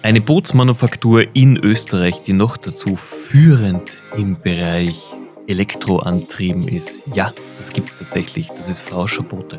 [0.00, 4.96] Eine Bootsmanufaktur in Österreich, die noch dazu führend im Bereich
[5.48, 7.02] Elektroantrieben ist.
[7.14, 8.48] Ja, das gibt es tatsächlich.
[8.48, 9.58] Das ist Frauscher Boote.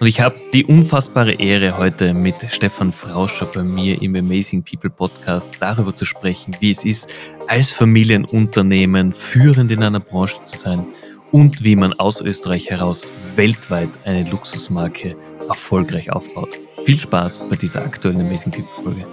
[0.00, 4.90] Und ich habe die unfassbare Ehre, heute mit Stefan Frauscher bei mir im Amazing People
[4.90, 7.08] Podcast darüber zu sprechen, wie es ist,
[7.46, 10.84] als Familienunternehmen führend in einer Branche zu sein
[11.32, 15.16] und wie man aus Österreich heraus weltweit eine Luxusmarke
[15.48, 16.60] erfolgreich aufbaut.
[16.84, 19.06] Viel Spaß bei dieser aktuellen Amazing People Folge.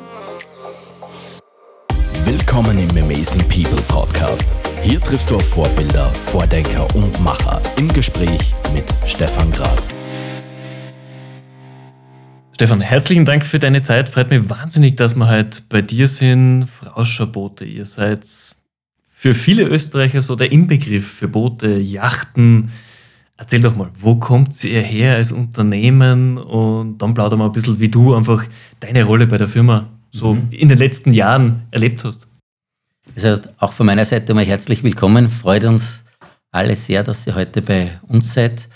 [2.53, 4.51] Willkommen im Amazing People Podcast.
[4.83, 9.87] Hier triffst du auf Vorbilder, Vordenker und Macher im Gespräch mit Stefan Grad.
[12.51, 14.09] Stefan, herzlichen Dank für deine Zeit.
[14.09, 16.65] Freut mich wahnsinnig, dass wir heute bei dir sind.
[16.65, 18.25] Frau Schabote, ihr seid
[19.09, 22.73] für viele Österreicher so der Inbegriff für Boote, Yachten.
[23.37, 26.37] Erzähl doch mal, wo kommt ihr her als Unternehmen?
[26.37, 28.43] Und dann plauder mal ein bisschen, wie du einfach
[28.81, 30.49] deine Rolle bei der Firma so mhm.
[30.51, 32.27] in den letzten Jahren erlebt hast.
[33.15, 35.29] Also auch von meiner Seite mal herzlich willkommen.
[35.29, 35.99] Freut uns
[36.51, 38.67] alle sehr, dass ihr heute bei uns seid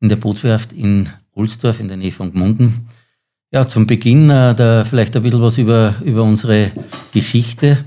[0.00, 2.88] in der Bootswerft in Ulsdorf in der Nähe von Gmunden.
[3.52, 6.70] Ja, zum Beginn äh, da vielleicht ein bisschen was über, über unsere
[7.12, 7.84] Geschichte.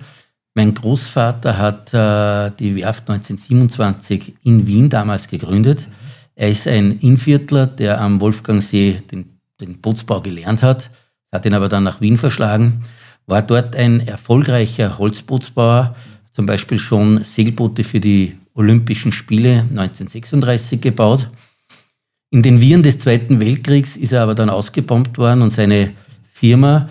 [0.56, 5.88] Mein Großvater hat äh, die Werft 1927 in Wien damals gegründet.
[6.36, 10.90] Er ist ein Innviertler, der am Wolfgangsee den, den Bootsbau gelernt hat
[11.32, 12.84] hat ihn aber dann nach Wien verschlagen,
[13.32, 15.96] war dort ein erfolgreicher Holzbootsbauer,
[16.34, 21.30] zum Beispiel schon Segelboote für die Olympischen Spiele 1936 gebaut.
[22.30, 25.92] In den Viren des Zweiten Weltkriegs ist er aber dann ausgebombt worden und seine
[26.34, 26.90] Firma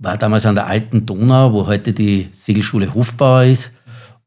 [0.00, 3.70] war damals an der alten Donau, wo heute die Segelschule Hofbauer ist,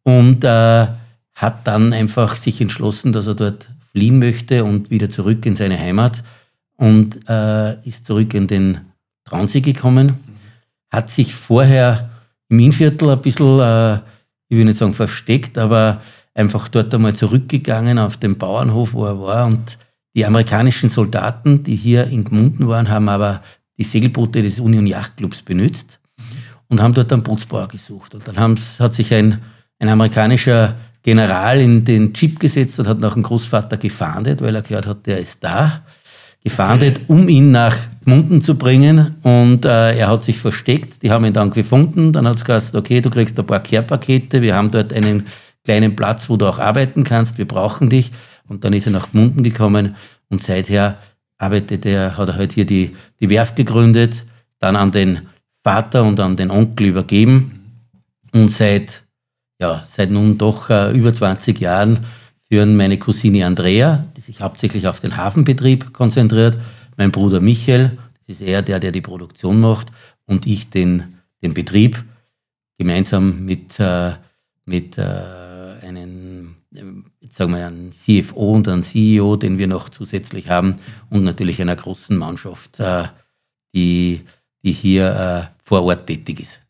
[0.04, 0.88] und äh,
[1.36, 5.78] hat dann einfach sich entschlossen, dass er dort fliehen möchte und wieder zurück in seine
[5.78, 6.24] Heimat
[6.78, 8.80] und äh, ist zurück in den
[9.26, 10.16] Traunsee gekommen,
[10.92, 12.10] hat sich vorher
[12.50, 13.96] im Innviertel ein bisschen, äh,
[14.50, 16.02] ich will nicht sagen versteckt, aber
[16.34, 19.46] einfach dort einmal zurückgegangen auf den Bauernhof, wo er war.
[19.48, 19.78] Und
[20.16, 23.44] die amerikanischen Soldaten, die hier in Gmunden waren, haben aber
[23.78, 26.00] die Segelboote des Union Yachtclubs benutzt
[26.68, 28.16] und haben dort einen Bootsbauer gesucht.
[28.16, 29.40] Und dann hat sich ein,
[29.80, 34.62] ein amerikanischer General in den Jeep gesetzt und hat nach dem Großvater gefahndet, weil er
[34.62, 35.84] gehört hat, der ist da
[36.44, 39.16] gefahndet, um ihn nach Gmunden zu bringen.
[39.24, 41.04] Und äh, er hat sich versteckt.
[41.04, 42.14] Die haben ihn dann gefunden.
[42.14, 44.42] Dann hat es gesagt, okay, du kriegst ein paar Care-Pakete.
[44.42, 45.28] Wir haben dort einen
[45.64, 47.38] kleinen Platz, wo du auch arbeiten kannst.
[47.38, 48.12] Wir brauchen dich.
[48.48, 49.96] Und dann ist er nach Gmunden gekommen.
[50.30, 50.98] Und seither
[51.38, 54.26] arbeitet er, hat er halt hier die, die Werft gegründet,
[54.60, 55.28] dann an den
[55.64, 57.84] Vater und an den Onkel übergeben.
[58.34, 59.04] Und seit,
[59.60, 62.00] ja, seit nun doch äh, über 20 Jahren
[62.50, 66.58] führen meine Cousine Andrea, die sich hauptsächlich auf den Hafenbetrieb konzentriert,
[66.98, 69.88] mein Bruder Michael, das ist er der, der die Produktion macht,
[70.26, 72.04] und ich den, den Betrieb,
[72.78, 74.14] gemeinsam mit, äh,
[74.66, 75.02] mit äh,
[75.84, 76.56] einem,
[77.22, 80.76] jetzt sagen wir, einem CFO und einem CEO, den wir noch zusätzlich haben,
[81.10, 83.04] und natürlich einer großen Mannschaft, äh,
[83.76, 84.22] die,
[84.64, 86.62] die hier äh, vor Ort tätig ist.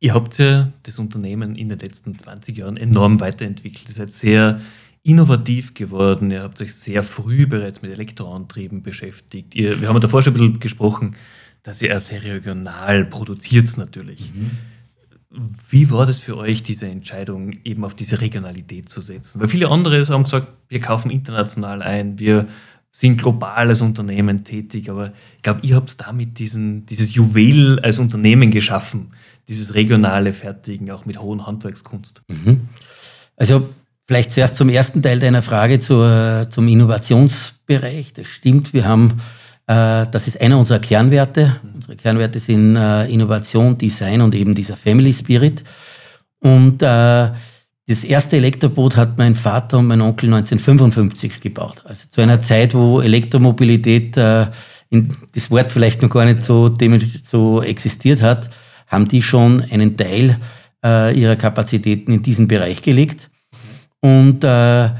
[0.00, 3.88] Ihr habt ja das Unternehmen in den letzten 20 Jahren enorm weiterentwickelt.
[3.88, 4.60] Ihr seid sehr
[5.04, 6.30] innovativ geworden.
[6.30, 9.54] Ihr habt euch sehr früh bereits mit Elektroantrieben beschäftigt.
[9.54, 11.14] Ihr, wir haben davor schon ein bisschen gesprochen,
[11.62, 14.32] dass ihr sehr regional produziert natürlich.
[14.34, 14.50] Mhm.
[15.68, 19.40] Wie war das für euch, diese Entscheidung, eben auf diese Regionalität zu setzen?
[19.40, 22.46] Weil viele andere haben gesagt, wir kaufen international ein, wir
[22.92, 27.98] sind global als Unternehmen tätig, aber ich glaube, ihr habt damit diesen, dieses Juwel als
[27.98, 29.10] Unternehmen geschaffen,
[29.48, 32.22] dieses regionale Fertigen, auch mit hohen Handwerkskunst.
[32.28, 32.68] Mhm.
[33.36, 33.68] Also
[34.06, 38.12] Vielleicht zuerst zum ersten Teil deiner Frage zur, zum Innovationsbereich.
[38.12, 39.22] Das stimmt, wir haben,
[39.66, 41.56] äh, das ist einer unserer Kernwerte.
[41.74, 45.64] Unsere Kernwerte sind äh, Innovation, Design und eben dieser Family Spirit.
[46.40, 47.30] Und äh,
[47.86, 51.82] das erste Elektroboot hat mein Vater und mein Onkel 1955 gebaut.
[51.84, 54.46] Also zu einer Zeit, wo Elektromobilität, äh,
[54.90, 56.74] in, das Wort vielleicht noch gar nicht so,
[57.24, 58.50] so existiert hat,
[58.86, 60.38] haben die schon einen Teil
[60.84, 63.30] äh, ihrer Kapazitäten in diesen Bereich gelegt.
[64.04, 64.90] Und, äh,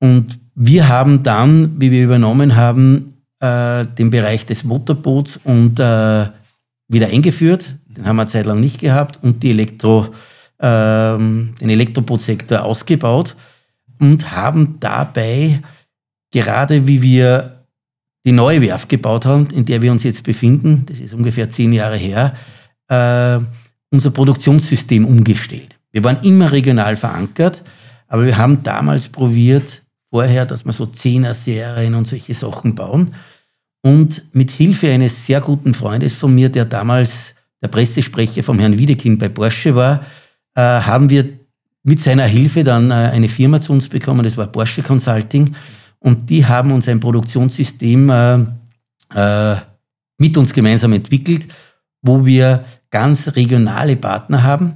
[0.00, 6.26] und wir haben dann, wie wir übernommen haben, äh, den Bereich des Motorboots und äh,
[6.88, 7.66] wieder eingeführt.
[7.86, 10.06] Den haben wir eine Zeit lang nicht gehabt und die Elektro,
[10.60, 13.36] äh, den Elektrobootsektor ausgebaut
[14.00, 15.60] und haben dabei
[16.30, 17.66] gerade wie wir
[18.24, 21.72] die neue Werft gebaut haben, in der wir uns jetzt befinden, das ist ungefähr zehn
[21.74, 22.34] Jahre her,
[22.88, 23.44] äh,
[23.90, 25.76] unser Produktionssystem umgestellt.
[25.92, 27.62] Wir waren immer regional verankert
[28.08, 33.14] aber wir haben damals probiert, vorher, dass wir so Zehner-Serien und solche Sachen bauen.
[33.82, 38.78] Und mit Hilfe eines sehr guten Freundes von mir, der damals der Pressesprecher vom Herrn
[38.78, 40.04] Wiedekind bei Porsche war,
[40.54, 41.28] äh, haben wir
[41.84, 45.54] mit seiner Hilfe dann äh, eine Firma zu uns bekommen, das war Porsche Consulting.
[46.00, 48.34] Und die haben uns ein Produktionssystem äh,
[49.14, 49.56] äh,
[50.18, 51.46] mit uns gemeinsam entwickelt,
[52.02, 54.74] wo wir ganz regionale Partner haben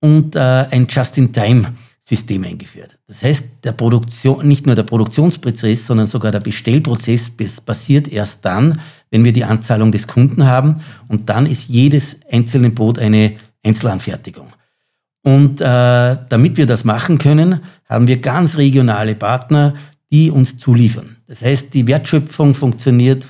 [0.00, 0.86] und äh, ein
[2.08, 2.98] Just-in-Time-System eingeführt.
[3.06, 7.30] Das heißt, der Produktion, nicht nur der Produktionsprozess, sondern sogar der Bestellprozess
[7.64, 12.70] passiert erst dann, wenn wir die Anzahlung des Kunden haben und dann ist jedes einzelne
[12.70, 13.34] Boot eine
[13.64, 14.48] Einzelanfertigung.
[15.24, 15.64] Und äh,
[16.28, 19.74] damit wir das machen können, haben wir ganz regionale Partner,
[20.10, 21.16] die uns zuliefern.
[21.26, 23.26] Das heißt, die Wertschöpfung funktioniert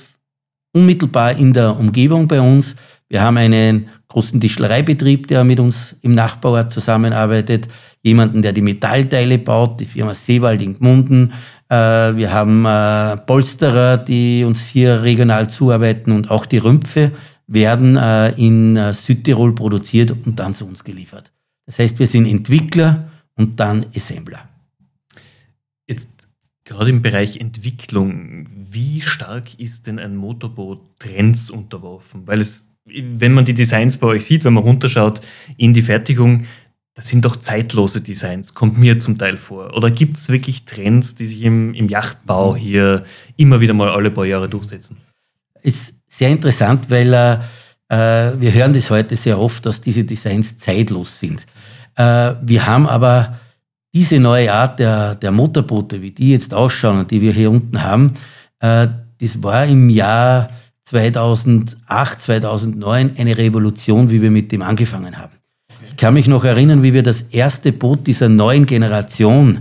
[0.73, 2.75] unmittelbar in der Umgebung bei uns.
[3.07, 7.67] Wir haben einen großen Tischlereibetrieb, der mit uns im Nachbarort zusammenarbeitet,
[8.03, 11.33] jemanden, der die Metallteile baut, die Firma Seewald in Gmunden.
[11.69, 11.75] Äh,
[12.15, 17.11] wir haben äh, Polsterer, die uns hier regional zuarbeiten und auch die Rümpfe
[17.47, 21.31] werden äh, in Südtirol produziert und dann zu uns geliefert.
[21.65, 24.49] Das heißt, wir sind Entwickler und dann Assembler.
[25.87, 26.27] Jetzt
[26.65, 32.25] gerade im Bereich Entwicklung, wie stark ist denn ein Motorboot Trends unterworfen?
[32.25, 35.21] Weil es, wenn man die Designs bei euch sieht, wenn man runterschaut
[35.57, 36.45] in die Fertigung,
[36.95, 39.75] das sind doch zeitlose Designs, kommt mir zum Teil vor.
[39.75, 43.03] Oder gibt es wirklich Trends, die sich im, im Yachtbau hier
[43.35, 44.97] immer wieder mal alle paar Jahre durchsetzen?
[45.61, 47.33] Ist sehr interessant, weil äh,
[47.89, 51.45] äh wir hören das heute sehr oft, dass diese Designs zeitlos sind.
[51.95, 53.39] Äh, wir haben aber
[53.93, 57.81] diese neue Art der, der Motorboote, wie die jetzt ausschauen und die wir hier unten
[57.81, 58.13] haben,
[58.59, 58.87] äh,
[59.19, 60.49] das war im Jahr
[60.85, 65.37] 2008, 2009 eine Revolution, wie wir mit dem angefangen haben.
[65.93, 69.59] Ich kann mich noch erinnern, wie wir das erste Boot dieser neuen Generation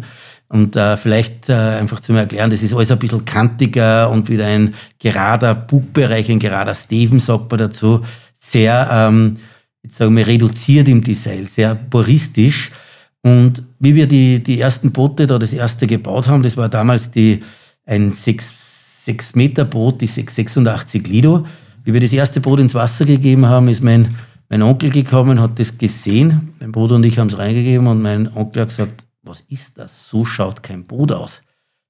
[0.48, 4.46] und äh, vielleicht äh, einfach zum Erklären, das ist alles ein bisschen kantiger und wieder
[4.46, 8.00] ein gerader Bugbereich, ein gerader Steven, sagt man dazu,
[8.40, 9.36] sehr ähm,
[9.82, 12.70] jetzt sagen wir, reduziert im Design, sehr puristisch.
[13.20, 17.10] Und wie wir die, die ersten Boote da das erste gebaut haben, das war damals
[17.10, 17.42] die,
[17.84, 21.46] ein 6, 6 Meter Boot, die 686 Lido.
[21.84, 24.16] Wie wir das erste Boot ins Wasser gegeben haben, ist mein,
[24.52, 26.52] mein Onkel gekommen, hat das gesehen.
[26.60, 30.10] Mein Bruder und ich haben es reingegeben und mein Onkel hat gesagt, was ist das?
[30.10, 31.40] So schaut kein Boot aus.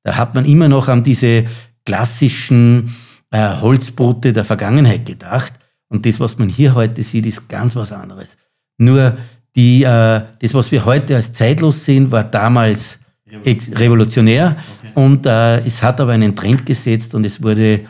[0.05, 1.45] Da hat man immer noch an diese
[1.85, 2.95] klassischen
[3.33, 5.53] äh, Holzboote der Vergangenheit gedacht.
[5.89, 8.37] Und das, was man hier heute sieht, ist ganz was anderes.
[8.79, 9.17] Nur
[9.57, 14.57] die, äh, das, was wir heute als zeitlos sehen, war damals revolutionär, revolutionär.
[14.79, 14.93] Okay.
[14.95, 17.81] und äh, es hat aber einen Trend gesetzt und es wurde,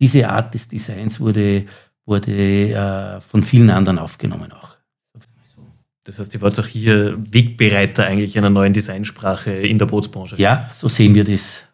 [0.00, 1.64] diese Art des Designs wurde,
[2.06, 4.76] wurde äh, von vielen anderen aufgenommen auch.
[6.04, 10.36] Das heißt, ihr wart auch hier Wegbereiter eigentlich einer neuen Designsprache in der Bootsbranche.
[10.36, 11.64] Ja, so sehen wir das.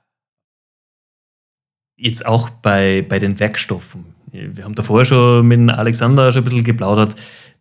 [1.97, 4.07] Jetzt auch bei, bei den Werkstoffen.
[4.33, 7.15] Wir haben davor schon mit Alexander schon ein bisschen geplaudert.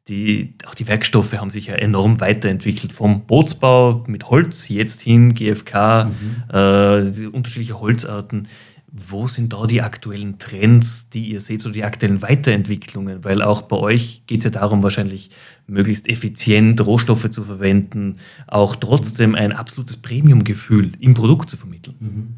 [0.07, 2.93] Die, auch die Werkstoffe haben sich ja enorm weiterentwickelt.
[2.93, 6.43] Vom Bootsbau mit Holz jetzt hin, GFK, mhm.
[6.53, 8.47] äh, unterschiedliche Holzarten.
[8.91, 13.23] Wo sind da die aktuellen Trends, die ihr seht, oder die aktuellen Weiterentwicklungen?
[13.23, 15.29] Weil auch bei euch geht es ja darum, wahrscheinlich
[15.65, 18.17] möglichst effizient Rohstoffe zu verwenden,
[18.47, 22.35] auch trotzdem ein absolutes Premium-Gefühl im Produkt zu vermitteln.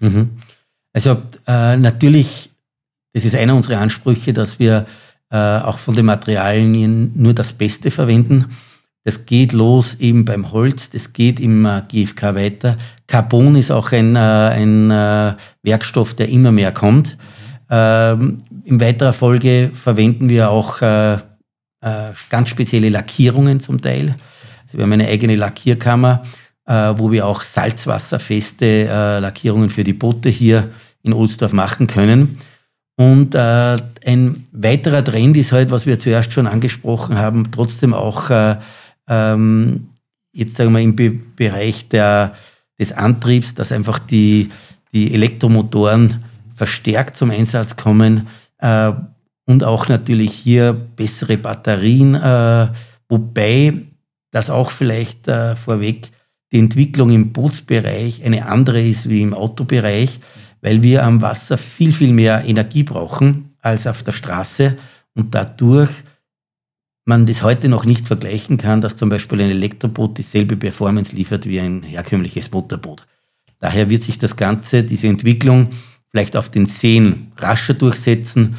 [0.00, 0.08] Mhm.
[0.08, 0.30] Mhm.
[0.94, 2.52] Also äh, natürlich
[3.12, 4.86] das ist einer unserer Ansprüche, dass wir
[5.30, 8.56] äh, auch von den Materialien nur das Beste verwenden.
[9.04, 12.76] Das geht los eben beim Holz, das geht im äh, GFK weiter.
[13.08, 17.16] Carbon ist auch ein, äh, ein äh, Werkstoff, der immer mehr kommt.
[17.68, 21.18] Ähm, in weiterer Folge verwenden wir auch äh,
[22.30, 24.14] ganz spezielle Lackierungen zum Teil.
[24.64, 26.22] Also wir haben eine eigene Lackierkammer,
[26.64, 30.70] wo wir auch salzwasserfeste Lackierungen für die Boote hier
[31.02, 32.38] in Ohlsdorf machen können.
[32.96, 38.30] Und ein weiterer Trend ist halt, was wir zuerst schon angesprochen haben, trotzdem auch
[39.08, 39.88] ähm,
[40.32, 42.34] jetzt sagen wir im Be Bereich der,
[42.78, 44.48] des Antriebs, dass einfach die,
[44.92, 48.28] die Elektromotoren verstärkt zum Einsatz kommen
[48.58, 48.92] äh,
[49.46, 52.68] und auch natürlich hier bessere Batterien, äh,
[53.08, 53.74] wobei
[54.30, 56.08] das auch vielleicht äh, vorweg
[56.52, 60.20] die Entwicklung im Bootsbereich eine andere ist wie im Autobereich
[60.62, 64.78] weil wir am Wasser viel, viel mehr Energie brauchen als auf der Straße
[65.14, 65.90] und dadurch
[67.04, 71.46] man das heute noch nicht vergleichen kann, dass zum Beispiel ein Elektroboot dieselbe Performance liefert
[71.46, 73.06] wie ein herkömmliches Motorboot.
[73.58, 75.70] Daher wird sich das Ganze, diese Entwicklung
[76.10, 78.56] vielleicht auf den Seen rascher durchsetzen.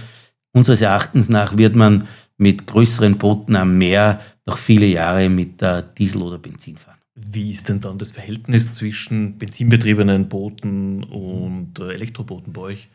[0.52, 2.08] Unseres Erachtens nach wird man
[2.38, 5.64] mit größeren Booten am Meer noch viele Jahre mit
[5.98, 6.98] Diesel oder Benzin fahren.
[7.16, 12.90] Wie ist denn dann das Verhältnis zwischen benzinbetriebenen Booten und äh, Elektrobooten bei euch?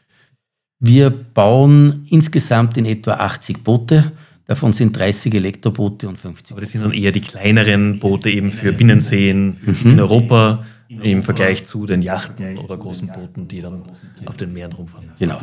[0.80, 4.12] Wir bauen insgesamt in etwa 80 Boote.
[4.48, 6.52] Davon sind 30 Elektroboote und 50.
[6.52, 9.76] Aber das sind dann eher die kleineren Boote eben für Binnenseen mhm.
[9.84, 13.82] in Europa im Vergleich zu den Yachten oder großen Booten, die dann
[14.24, 15.10] auf den Meeren rumfahren.
[15.18, 15.38] Genau.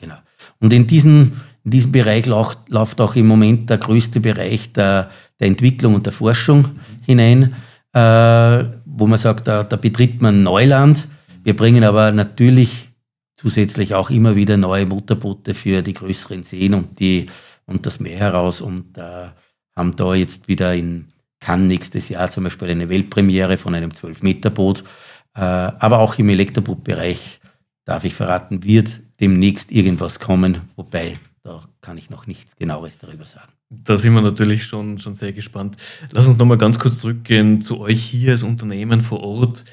[0.00, 0.16] genau.
[0.58, 5.10] Und in diesen, in diesem Bereich läuft, läuft auch im Moment der größte Bereich der,
[5.38, 6.70] der Entwicklung und der Forschung
[7.06, 7.54] hinein,
[7.92, 11.06] äh, wo man sagt, da, da betritt man Neuland.
[11.44, 12.88] Wir bringen aber natürlich
[13.36, 17.26] zusätzlich auch immer wieder neue Motorboote für die größeren Seen und die
[17.70, 19.28] und das Meer heraus und äh,
[19.76, 21.06] haben da jetzt wieder in
[21.40, 24.84] Cannes nächstes Jahr zum Beispiel eine Weltpremiere von einem 12-Meter-Boot.
[25.34, 27.40] Äh, aber auch im Elektroboot-Bereich,
[27.86, 28.88] darf ich verraten, wird
[29.20, 33.52] demnächst irgendwas kommen, wobei da kann ich noch nichts genaueres darüber sagen.
[33.70, 35.76] Da sind wir natürlich schon, schon sehr gespannt.
[36.10, 39.64] Lass uns nochmal ganz kurz zurückgehen zu euch hier als Unternehmen vor Ort.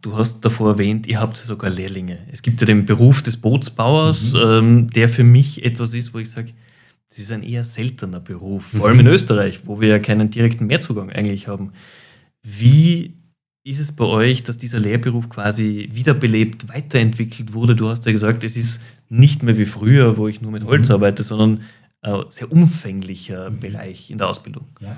[0.00, 2.18] Du hast davor erwähnt, ihr habt sogar Lehrlinge.
[2.32, 4.40] Es gibt ja den Beruf des Bootsbauers, mhm.
[4.40, 6.52] ähm, der für mich etwas ist, wo ich sage,
[7.10, 10.66] das ist ein eher seltener Beruf, vor allem in Österreich, wo wir ja keinen direkten
[10.66, 11.72] Mehrzugang eigentlich haben.
[12.42, 13.14] Wie
[13.64, 17.74] ist es bei euch, dass dieser Lehrberuf quasi wiederbelebt, weiterentwickelt wurde?
[17.74, 20.88] Du hast ja gesagt, es ist nicht mehr wie früher, wo ich nur mit Holz
[20.88, 20.94] mhm.
[20.94, 21.60] arbeite, sondern
[22.02, 23.60] ein sehr umfänglicher mhm.
[23.60, 24.66] Bereich in der Ausbildung.
[24.80, 24.96] Ja.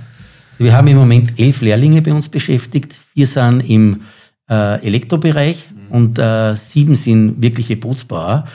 [0.53, 2.95] Also wir haben im Moment elf Lehrlinge bei uns beschäftigt.
[3.15, 4.03] Vier sind im
[4.51, 5.91] äh, Elektrobereich mhm.
[5.91, 8.47] und äh, sieben sind wirkliche Bootsbauer.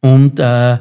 [0.00, 0.78] Und äh,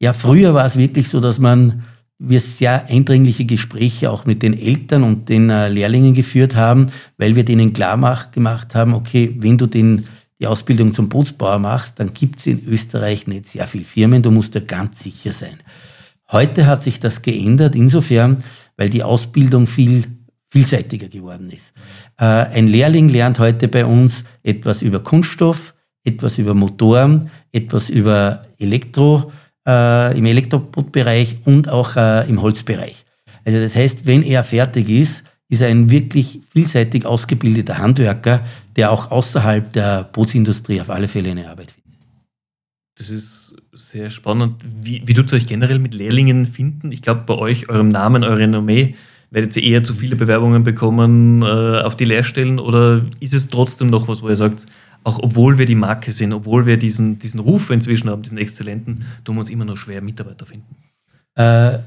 [0.00, 1.84] ja, früher war es wirklich so, dass man
[2.18, 6.86] wir sehr eindringliche Gespräche auch mit den Eltern und den äh, Lehrlingen geführt haben,
[7.18, 10.06] weil wir denen klar mach, gemacht haben, okay, wenn du den,
[10.40, 14.30] die Ausbildung zum Bootsbauer machst, dann gibt es in Österreich nicht sehr viele Firmen, du
[14.30, 15.58] musst da ganz sicher sein.
[16.32, 18.38] Heute hat sich das geändert, insofern,
[18.76, 20.04] weil die Ausbildung viel
[20.48, 21.72] vielseitiger geworden ist.
[22.18, 28.42] Äh, ein Lehrling lernt heute bei uns etwas über Kunststoff, etwas über Motoren, etwas über
[28.58, 29.32] Elektro,
[29.66, 33.04] äh, im Elektrobootbereich und auch äh, im Holzbereich.
[33.44, 38.44] Also das heißt, wenn er fertig ist, ist er ein wirklich vielseitig ausgebildeter Handwerker,
[38.74, 41.86] der auch außerhalb der Bootsindustrie auf alle Fälle eine Arbeit findet.
[42.98, 44.56] Das ist sehr spannend.
[44.64, 46.90] Wie, wie tut ihr euch generell mit Lehrlingen finden?
[46.92, 48.94] Ich glaube, bei euch, eurem Namen, eurem Renommee,
[49.30, 53.88] werdet ihr eher zu viele Bewerbungen bekommen äh, auf die Lehrstellen oder ist es trotzdem
[53.88, 54.66] noch was, wo ihr sagt,
[55.06, 59.04] auch obwohl wir die Marke sind, obwohl wir diesen, diesen Ruf inzwischen haben, diesen Exzellenten,
[59.24, 60.74] tun wir uns immer noch schwer, Mitarbeiter finden.
[61.36, 61.78] Äh,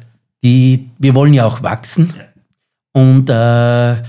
[0.42, 3.02] die, wir wollen ja auch wachsen ja.
[3.02, 4.02] und äh,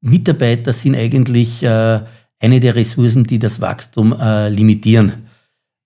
[0.00, 2.00] Mitarbeiter sind eigentlich äh,
[2.40, 5.26] eine der Ressourcen, die das Wachstum äh, limitieren.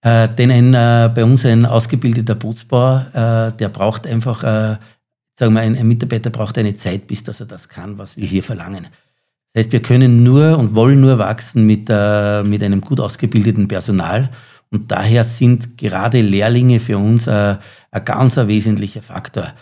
[0.02, 5.76] Äh, denn ein, äh, bei uns ein ausgebildeter Bootsbauer, der braucht einfach, sagen wir, ein,
[5.76, 8.86] ein Mitarbeiter braucht eine Zeit, bis dass er das kann, was wir hier verlangen.
[9.52, 13.66] Das heißt, wir können nur und wollen nur wachsen mit, äh, mit einem gut ausgebildeten
[13.66, 14.28] Personal.
[14.70, 17.56] Und daher sind gerade Lehrlinge für uns äh,
[17.90, 19.54] ein ganz ein wesentlicher Faktor.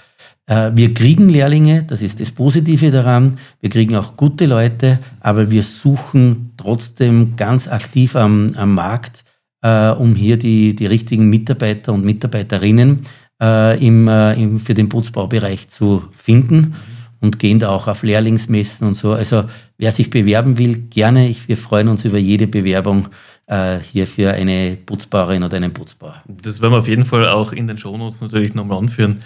[0.47, 3.39] Äh, wir kriegen Lehrlinge, das ist das Positive daran.
[3.61, 9.25] Wir kriegen auch gute Leute, aber wir suchen trotzdem ganz aktiv am, am Markt,
[9.63, 13.05] äh, um hier die, die richtigen Mitarbeiter und Mitarbeiterinnen
[13.41, 16.75] äh, im, äh, im, für den Putzbaubereich zu finden
[17.21, 19.13] und gehen da auch auf Lehrlingsmessen und so.
[19.13, 19.45] Also
[19.79, 21.29] wer sich bewerben will, gerne.
[21.29, 23.09] Ich, wir freuen uns über jede Bewerbung
[23.47, 26.23] äh, hier für eine Putzbauerin oder einen Putzbauer.
[26.27, 29.21] Das werden wir auf jeden Fall auch in den Shownotes natürlich nochmal anführen.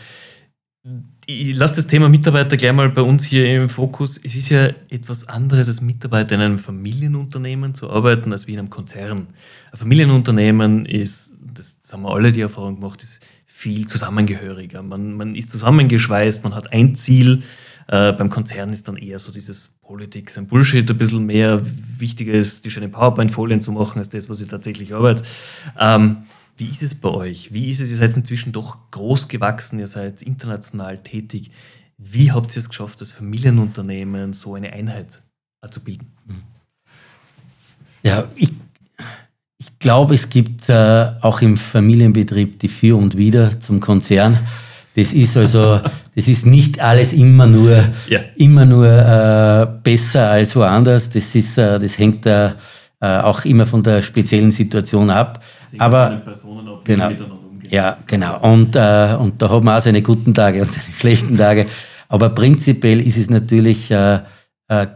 [1.26, 4.18] Ich lasse das Thema Mitarbeiter gleich mal bei uns hier im Fokus.
[4.22, 8.58] Es ist ja etwas anderes als Mitarbeiter in einem Familienunternehmen zu arbeiten, als wie in
[8.58, 9.28] einem Konzern.
[9.70, 14.82] Ein Familienunternehmen ist, das haben wir alle die Erfahrung gemacht, ist viel zusammengehöriger.
[14.82, 17.42] Man, man ist zusammengeschweißt, man hat ein Ziel,
[17.90, 21.60] äh, beim Konzern ist dann eher so dieses Politics und Bullshit ein bisschen mehr.
[21.98, 25.24] Wichtiger ist, die schönen PowerPoint-Folien zu machen, als das, was ich tatsächlich arbeite.
[25.76, 26.18] Ähm,
[26.56, 27.52] wie ist es bei euch?
[27.52, 27.90] Wie ist es?
[27.90, 31.50] Ihr seid inzwischen doch groß gewachsen, ihr seid international tätig.
[31.98, 35.20] Wie habt ihr es geschafft, das Familienunternehmen so eine Einheit
[35.68, 36.12] zu bilden?
[38.04, 38.50] Ja, ich,
[39.58, 44.38] ich glaube, es gibt äh, auch im Familienbetrieb die Für und Wider zum Konzern.
[44.94, 45.80] Das ist also,
[46.14, 48.20] das ist nicht alles immer nur, ja.
[48.36, 51.10] immer nur äh, besser als woanders.
[51.10, 52.50] Das ist, äh, das hängt äh,
[53.00, 55.42] auch immer von der speziellen Situation ab.
[55.78, 57.10] Aber ab, genau,
[57.68, 58.40] ja, genau.
[58.40, 61.66] Und, äh, und da hat man auch seine guten Tage und seine schlechten Tage.
[62.08, 64.18] Aber prinzipiell ist es natürlich, äh,
[64.68, 64.86] äh,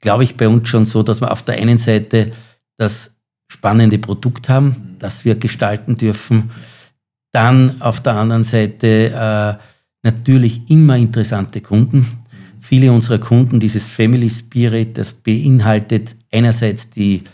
[0.00, 2.32] glaube ich, bei uns schon so, dass wir auf der einen Seite
[2.76, 3.12] das
[3.46, 4.96] spannende Produkt haben, mhm.
[4.98, 6.50] das wir gestalten dürfen.
[7.32, 9.64] Dann auf der anderen Seite äh,
[10.08, 12.06] natürlich immer interessante Kunden.
[12.60, 17.24] Viele unserer Kunden, dieses Family Spirit, das beinhaltet einerseits die,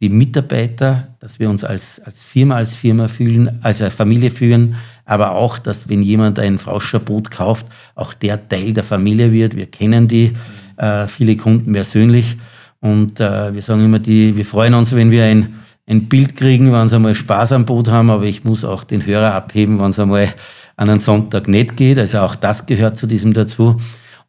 [0.00, 5.32] die Mitarbeiter, dass wir uns als, als Firma, als Firma fühlen, als Familie fühlen, aber
[5.32, 9.56] auch, dass wenn jemand ein Frauscher Boot kauft, auch der Teil der Familie wird.
[9.56, 10.32] Wir kennen die,
[10.76, 12.36] äh, viele Kunden persönlich
[12.80, 15.54] und äh, wir sagen immer, die, wir freuen uns, wenn wir ein,
[15.86, 19.04] ein Bild kriegen, wenn sie einmal Spaß am Boot haben, aber ich muss auch den
[19.04, 20.32] Hörer abheben, wenn es einmal
[20.80, 21.98] an einem Sonntag nicht geht.
[21.98, 23.78] Also auch das gehört zu diesem dazu.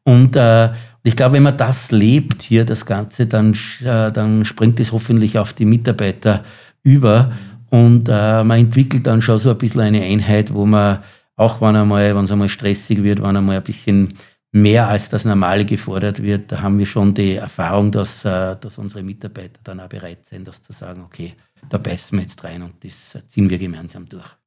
[0.04, 4.78] Und äh, ich glaube, wenn man das lebt hier, das Ganze, dann, äh, dann springt
[4.82, 6.44] es hoffentlich auf die Mitarbeiter
[6.84, 7.32] über.
[7.70, 11.00] Und äh, man entwickelt dann schon so ein bisschen eine Einheit, wo man,
[11.38, 14.14] auch wenn einmal, wenn es einmal stressig wird, wenn einmal ein bisschen
[14.52, 18.78] mehr als das Normale gefordert wird, da haben wir schon die Erfahrung, dass, äh, dass
[18.78, 21.34] unsere Mitarbeiter dann auch bereit sind, das zu sagen, okay,
[21.70, 24.41] da beißen wir jetzt rein und das ziehen wir gemeinsam durch.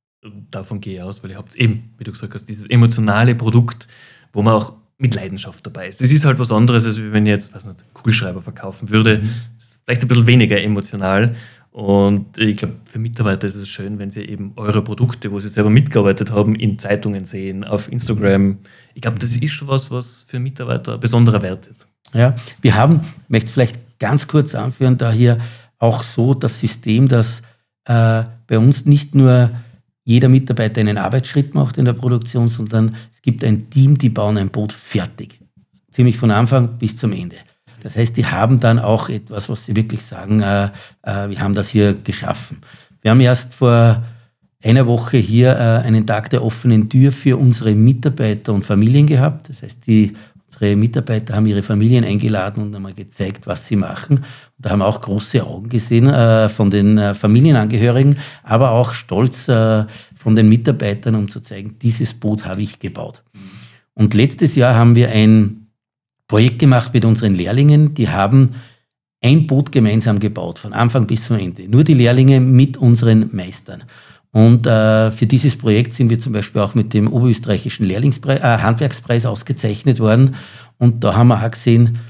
[0.50, 3.86] Davon gehe ich aus, weil ihr habt eben, wie du gesagt hast, dieses emotionale Produkt,
[4.32, 6.00] wo man auch mit Leidenschaft dabei ist.
[6.00, 9.18] Das ist halt was anderes, als wenn ich jetzt weiß nicht, Kugelschreiber verkaufen würde.
[9.18, 9.30] Mhm.
[9.84, 11.34] Vielleicht ein bisschen weniger emotional.
[11.72, 15.48] Und ich glaube, für Mitarbeiter ist es schön, wenn sie eben eure Produkte, wo sie
[15.48, 18.58] selber mitgearbeitet haben, in Zeitungen sehen, auf Instagram.
[18.94, 21.86] Ich glaube, das ist schon was, was für Mitarbeiter ein besonderer Wert ist.
[22.12, 25.38] Ja, wir haben, ich möchte vielleicht ganz kurz anführen, da hier
[25.80, 27.42] auch so das System, dass
[27.86, 29.50] äh, bei uns nicht nur
[30.04, 34.37] jeder Mitarbeiter einen Arbeitsschritt macht in der Produktion, sondern es gibt ein Team, die bauen
[34.37, 35.40] ein Boot fertig.
[35.90, 37.37] Ziemlich von Anfang bis zum Ende.
[37.82, 40.70] Das heißt, die haben dann auch etwas, was sie wirklich sagen, äh,
[41.02, 42.61] äh, wir haben das hier geschaffen.
[43.02, 44.02] Wir haben erst vor
[44.62, 49.50] einer Woche hier äh, einen Tag der offenen Tür für unsere Mitarbeiter und Familien gehabt.
[49.50, 50.14] Das heißt, die,
[50.54, 54.18] unsere Mitarbeiter haben ihre Familien eingeladen und einmal gezeigt, was sie machen.
[54.18, 54.25] Und
[54.58, 59.84] da haben auch große Augen gesehen äh, von den äh, Familienangehörigen, aber auch Stolz äh,
[60.16, 63.23] von den Mitarbeitern, um zu zeigen, dieses Boot habe ich gebaut.
[63.94, 65.68] Und letztes Jahr haben wir ein
[66.26, 67.94] Projekt gemacht mit unseren Lehrlingen.
[67.94, 68.50] Die haben
[69.23, 71.68] ein Boot gemeinsam gebaut, von Anfang bis zum Ende.
[71.68, 73.84] Nur die Lehrlinge mit unseren Meistern.
[74.34, 78.58] Und äh, für dieses Projekt sind wir zum Beispiel auch mit dem oberösterreichischen Lehrlingspreis, äh,
[78.58, 80.34] Handwerkspreis ausgezeichnet worden.
[80.76, 82.00] Und da haben wir auch gesehen,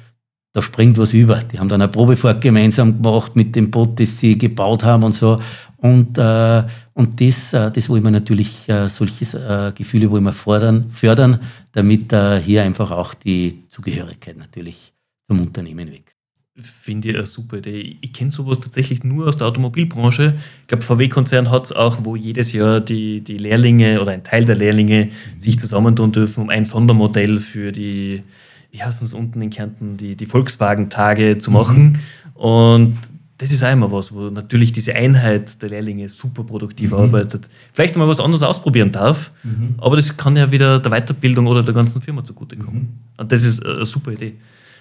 [0.54, 1.42] da springt was über.
[1.52, 5.12] Die haben dann eine Probefahrt gemeinsam gemacht mit dem Boot, das sie gebaut haben und
[5.12, 5.38] so.
[5.76, 6.62] Und, äh,
[6.94, 11.40] und das, äh, das wollen wir natürlich, äh, solche äh, Gefühle wollen wir fordern, fördern,
[11.72, 14.94] damit äh, hier einfach auch die Zugehörigkeit natürlich
[15.28, 16.13] zum Unternehmen wächst.
[16.56, 17.96] Finde ich eine super Idee.
[18.00, 20.34] Ich kenne sowas tatsächlich nur aus der Automobilbranche.
[20.60, 24.44] Ich glaube, VW-Konzern hat es auch, wo jedes Jahr die, die Lehrlinge oder ein Teil
[24.44, 25.38] der Lehrlinge mhm.
[25.38, 28.22] sich zusammentun dürfen, um ein Sondermodell für die,
[28.70, 31.98] wie heißen es unten in Kärnten, die, die Volkswagen-Tage zu machen.
[32.34, 32.40] Mhm.
[32.40, 32.98] Und
[33.38, 36.98] das ist immer was, wo natürlich diese Einheit der Lehrlinge super produktiv mhm.
[36.98, 37.48] arbeitet.
[37.72, 39.74] Vielleicht mal was anderes ausprobieren darf, mhm.
[39.78, 42.80] aber das kann ja wieder der Weiterbildung oder der ganzen Firma zugutekommen.
[42.82, 42.88] Mhm.
[43.16, 44.34] Und das ist eine super Idee.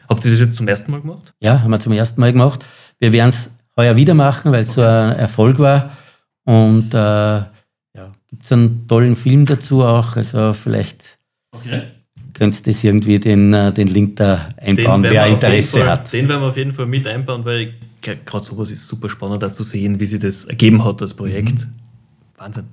[0.10, 1.34] Habt ihr das jetzt zum ersten Mal gemacht?
[1.40, 2.66] Ja, haben wir zum ersten Mal gemacht.
[3.00, 4.82] Wir werden es heuer wieder machen, weil es okay.
[4.82, 5.98] so ein Erfolg war.
[6.46, 10.16] Und äh, ja, gibt es einen tollen Film dazu auch.
[10.16, 11.18] Also vielleicht
[11.52, 11.84] okay.
[12.34, 16.14] könnt ihr das irgendwie den, äh, den Link da einbauen, wer Interesse Fall, hat.
[16.14, 19.52] Den werden wir auf jeden Fall mit einbauen, weil gerade sowas ist super spannend da
[19.52, 21.62] zu sehen, wie sich das ergeben hat, das Projekt.
[21.62, 21.74] Mhm.
[22.38, 22.66] Wahnsinn.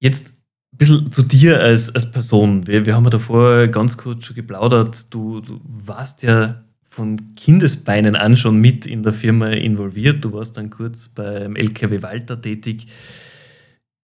[0.00, 0.32] Jetzt
[0.80, 2.66] bisschen zu dir als, als Person.
[2.66, 5.12] Wir, wir haben ja davor ganz kurz schon geplaudert.
[5.12, 10.24] Du, du warst ja von Kindesbeinen an schon mit in der Firma involviert.
[10.24, 12.86] Du warst dann kurz beim LKW Walter tätig.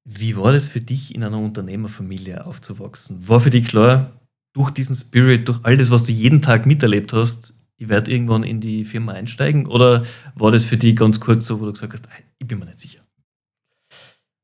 [0.05, 3.27] Wie war das für dich, in einer Unternehmerfamilie aufzuwachsen?
[3.27, 4.13] War für dich klar,
[4.53, 8.45] durch diesen Spirit, durch all das, was du jeden Tag miterlebt hast, ich werde irgendwann
[8.45, 9.67] in die Firma einsteigen?
[9.67, 12.09] Oder war das für dich ganz kurz so, wo du gesagt hast,
[12.39, 13.01] ich bin mir nicht sicher?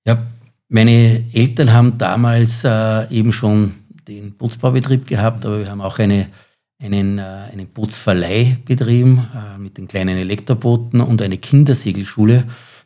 [0.07, 0.27] Ja,
[0.73, 3.75] meine Eltern haben damals äh, eben schon
[4.09, 6.29] den Putzbaubetrieb gehabt, aber wir haben auch eine,
[6.83, 12.45] einen, äh, einen Putzverleih betrieben äh, mit den kleinen Elektrobooten und eine Kindersegelschule.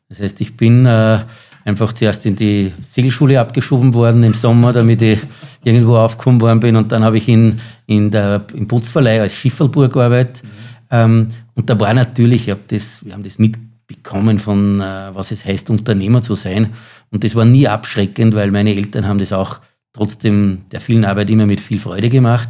[0.08, 1.20] Das heißt, ich bin äh,
[1.64, 5.20] einfach zuerst in die Segelschule abgeschoben worden im Sommer, damit ich
[5.62, 6.76] irgendwo aufgekommen worden bin.
[6.76, 10.42] Und dann habe ich in, in der, im Putzverleih als Schifferlburg gearbeitet.
[10.42, 10.48] Mhm.
[10.90, 15.30] Ähm, und da war natürlich, ich hab das, wir haben das mitbekommen von, äh, was
[15.30, 16.72] es heißt, Unternehmer zu sein.
[17.10, 19.60] Und das war nie abschreckend, weil meine Eltern haben das auch
[19.92, 22.48] trotzdem der vielen Arbeit immer mit viel Freude gemacht.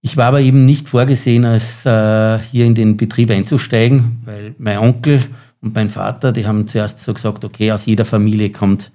[0.00, 4.78] Ich war aber eben nicht vorgesehen, als äh, hier in den Betrieb einzusteigen, weil mein
[4.78, 5.24] Onkel
[5.60, 8.92] und mein Vater, die haben zuerst so gesagt, okay, aus jeder Familie kommt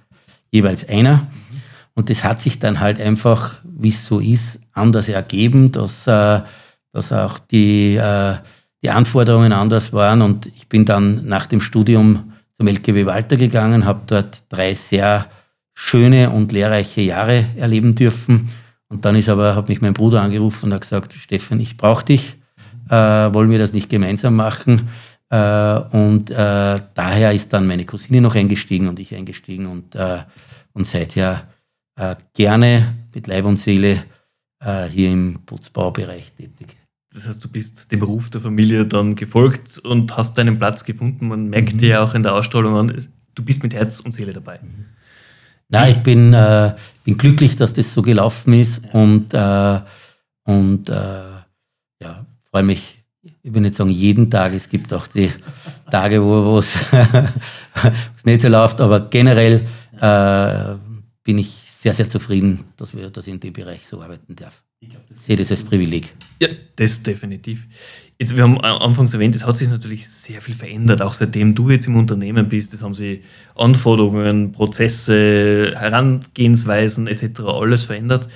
[0.50, 1.26] jeweils einer.
[1.94, 6.40] Und das hat sich dann halt einfach, wie es so ist, anders ergeben, dass, äh,
[6.92, 8.36] dass auch die, äh,
[8.82, 10.22] die Anforderungen anders waren.
[10.22, 12.32] Und ich bin dann nach dem Studium
[12.64, 15.26] zum LKW Walter gegangen, habe dort drei sehr
[15.74, 18.48] schöne und lehrreiche Jahre erleben dürfen.
[18.88, 22.04] Und dann ist aber, hat mich mein Bruder angerufen und hat gesagt, Stefan, ich brauche
[22.04, 22.36] dich,
[22.88, 24.88] äh, wollen wir das nicht gemeinsam machen?
[25.28, 30.22] Äh, und äh, daher ist dann meine Cousine noch eingestiegen und ich eingestiegen und, äh,
[30.72, 31.48] und seither
[31.96, 34.04] äh, gerne mit Leib und Seele
[34.60, 36.76] äh, hier im Putzbaubereich tätig.
[37.14, 41.28] Das heißt, du bist dem Beruf der Familie dann gefolgt und hast deinen Platz gefunden.
[41.28, 41.78] Man merkt mhm.
[41.78, 44.58] dir ja auch in der Ausstrahlung an, du bist mit Herz und Seele dabei.
[44.60, 44.86] Mhm.
[45.68, 46.74] Na, ich bin, äh,
[47.04, 49.80] bin glücklich, dass das so gelaufen ist und, äh,
[50.44, 51.22] und äh,
[52.02, 53.04] ja, freue mich,
[53.42, 55.30] ich will nicht sagen jeden Tag, es gibt auch die
[55.90, 56.74] Tage, wo es
[58.24, 59.66] nicht so läuft, aber generell
[60.00, 60.74] äh,
[61.22, 64.63] bin ich sehr, sehr zufrieden, dass, wir, dass ich in dem Bereich so arbeiten darf.
[64.84, 66.14] Ich, glaub, das sehe das als Privileg.
[66.40, 67.66] Ja, das definitiv.
[68.18, 71.70] Jetzt, wir haben anfangs erwähnt, es hat sich natürlich sehr viel verändert, auch seitdem du
[71.70, 72.72] jetzt im Unternehmen bist.
[72.72, 73.22] Das haben sich
[73.56, 77.40] Anforderungen, Prozesse, Herangehensweisen etc.
[77.40, 78.28] alles verändert.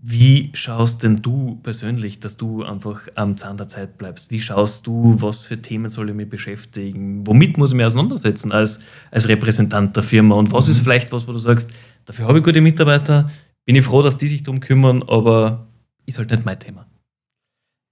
[0.00, 4.30] Wie schaust denn du persönlich, dass du einfach am Zahn der Zeit bleibst?
[4.30, 7.26] Wie schaust du, was für Themen soll ich mich beschäftigen?
[7.26, 10.36] Womit muss ich mich auseinandersetzen als, als Repräsentant der Firma?
[10.36, 10.84] Und was ist mhm.
[10.84, 11.72] vielleicht was, wo du sagst,
[12.04, 13.28] dafür habe ich gute Mitarbeiter,
[13.68, 15.66] bin ich froh, dass die sich darum kümmern, aber
[16.06, 16.86] ist halt nicht mein Thema.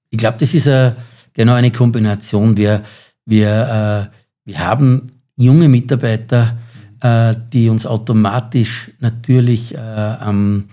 [0.08, 0.96] Ich glaube, das ist a,
[1.34, 2.56] genau eine Kombination.
[2.56, 2.82] Wir,
[3.26, 6.56] wir, äh, wir haben junge Mitarbeiter,
[7.00, 10.64] äh, die uns automatisch natürlich äh, am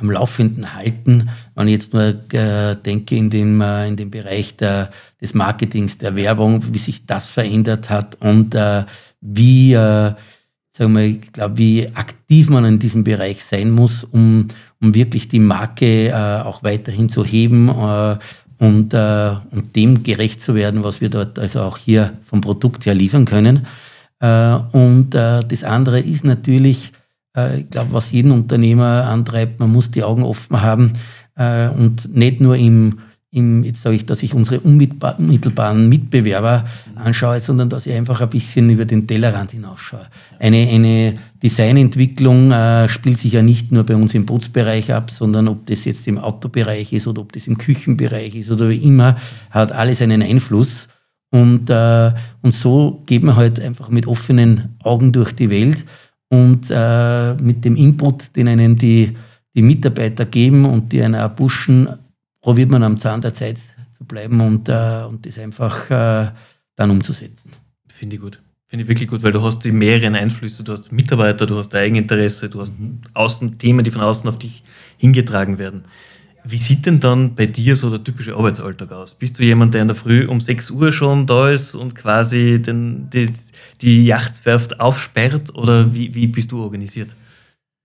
[0.00, 1.28] am Laufenden halten.
[1.54, 4.90] Wenn ich jetzt nur äh, denke in dem, äh, in dem Bereich der,
[5.20, 8.84] des Marketings, der Werbung, wie sich das verändert hat und äh,
[9.20, 10.14] wie, äh,
[10.78, 14.46] sagen wir, ich glaube, wie aktiv man in diesem Bereich sein muss, um,
[14.80, 18.16] um wirklich die Marke äh, auch weiterhin zu heben äh,
[18.60, 22.86] und, äh, und dem gerecht zu werden, was wir dort also auch hier vom Produkt
[22.86, 23.66] her liefern können.
[24.20, 26.92] Äh, und äh, das andere ist natürlich,
[27.36, 30.92] äh, ich glaube, was jeden Unternehmer antreibt, man muss die Augen offen haben
[31.40, 32.98] und nicht nur im,
[33.30, 36.64] im jetzt sage ich, dass ich unsere unmittelbaren Mitbewerber
[36.94, 40.06] anschaue, sondern dass ich einfach ein bisschen über den Tellerrand hinausschaue.
[40.38, 45.48] Eine, eine Designentwicklung äh, spielt sich ja nicht nur bei uns im Bootsbereich ab, sondern
[45.48, 49.16] ob das jetzt im Autobereich ist oder ob das im Küchenbereich ist oder wie immer,
[49.50, 50.88] hat alles einen Einfluss.
[51.30, 55.84] Und, äh, und so geht man halt einfach mit offenen Augen durch die Welt
[56.30, 59.14] und äh, mit dem Input, den einem die,
[59.54, 61.88] die Mitarbeiter geben und die einen auch pushen,
[62.48, 63.58] probiert man am Zahn der Zeit
[63.92, 66.30] zu bleiben und, äh, und das einfach äh,
[66.76, 67.50] dann umzusetzen.
[67.92, 68.40] Finde ich gut.
[68.66, 70.64] Finde ich wirklich gut, weil du hast die mehreren Einflüsse.
[70.64, 73.02] Du hast Mitarbeiter, du hast Eigeninteresse, du hast mhm.
[73.12, 74.62] außen Themen, die von außen auf dich
[74.96, 75.82] hingetragen werden.
[76.42, 79.14] Wie sieht denn dann bei dir so der typische Arbeitsalltag aus?
[79.14, 82.62] Bist du jemand, der in der Früh um 6 Uhr schon da ist und quasi
[82.62, 83.30] den, die,
[83.82, 87.14] die Yachtswerft aufsperrt oder wie, wie bist du organisiert?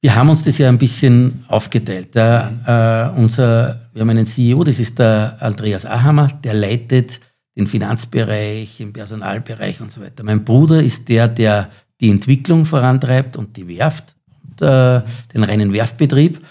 [0.03, 2.13] Wir haben uns das ja ein bisschen aufgeteilt.
[2.13, 7.21] Der, äh, unser, wir haben einen CEO, das ist der Andreas Ahammer, der leitet
[7.55, 10.25] den Finanzbereich, den Personalbereich und so weiter.
[10.25, 11.69] Mein Bruder ist der, der
[12.01, 14.13] die Entwicklung vorantreibt und die Werft,
[14.43, 15.01] und, äh,
[15.33, 16.45] den reinen Werftbetrieb.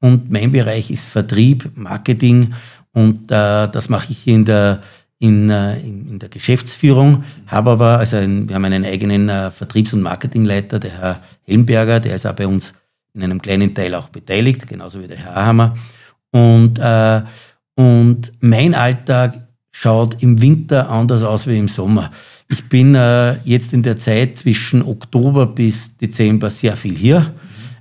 [0.00, 2.54] Und mein Bereich ist Vertrieb, Marketing
[2.90, 4.80] und äh, das mache ich hier in der
[5.20, 9.52] in, äh, in, in, der Geschäftsführung, habe aber, also ein, wir haben einen eigenen äh,
[9.52, 12.74] Vertriebs- und Marketingleiter, der Herr Helmberger, der ist auch bei uns
[13.16, 15.74] in einem kleinen Teil auch beteiligt, genauso wie der Herr Ahammer.
[16.30, 17.22] Und, äh,
[17.74, 19.34] und mein Alltag
[19.72, 22.10] schaut im Winter anders aus wie im Sommer.
[22.48, 27.32] Ich bin äh, jetzt in der Zeit zwischen Oktober bis Dezember sehr viel hier,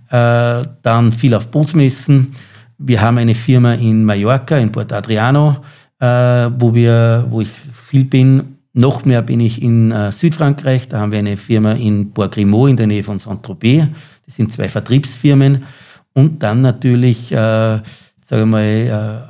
[0.09, 2.33] äh, dann viel auf Bootsmessen.
[2.77, 5.57] Wir haben eine Firma in Mallorca, in Port Adriano,
[5.99, 6.05] äh,
[6.57, 8.57] wo, wir, wo ich viel bin.
[8.73, 10.87] Noch mehr bin ich in äh, Südfrankreich.
[10.89, 13.87] Da haben wir eine Firma in Bois-Grimaud in der Nähe von Saint-Tropez.
[14.25, 15.65] Das sind zwei Vertriebsfirmen.
[16.13, 17.83] Und dann natürlich, äh, sagen
[18.29, 18.63] wir mal,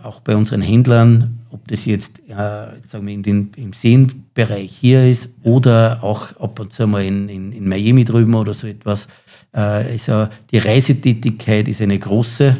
[0.03, 4.71] äh, auch bei unseren Händlern, ob das jetzt äh, sagen wir in den, im Seenbereich
[4.71, 8.67] hier ist oder auch ab und zu mal in, in, in Miami drüben oder so
[8.67, 9.07] etwas.
[9.53, 12.55] Äh, also die Reisetätigkeit ist eine große.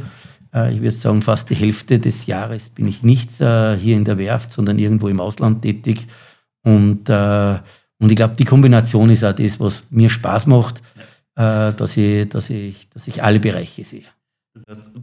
[0.54, 4.06] Äh, ich würde sagen, fast die Hälfte des Jahres bin ich nicht äh, hier in
[4.06, 6.08] der Werft, sondern irgendwo im Ausland tätig.
[6.64, 7.60] Und, äh,
[8.00, 10.82] und ich glaube, die Kombination ist auch das, was mir Spaß macht,
[11.36, 14.04] dass, ich, dass, ich, dass ich alle Bereiche sehe.
[14.54, 14.96] Das heißt,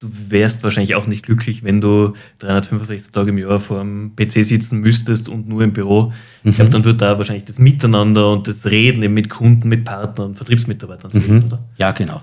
[0.00, 4.44] du wärst wahrscheinlich auch nicht glücklich, wenn du 365 Tage im Jahr vor dem PC
[4.44, 6.12] sitzen müsstest und nur im Büro.
[6.42, 6.72] Ich glaube, mhm.
[6.72, 11.38] dann wird da wahrscheinlich das Miteinander und das Reden mit Kunden, mit Partnern, Vertriebsmitarbeitern fehlen,
[11.40, 11.44] mhm.
[11.44, 11.68] oder?
[11.76, 12.22] Ja, genau.